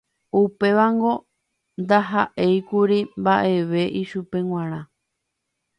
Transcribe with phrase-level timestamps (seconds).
[0.41, 1.13] Upévango
[1.81, 4.79] ndaha'éikuri mba'eve ichupe g̃uarã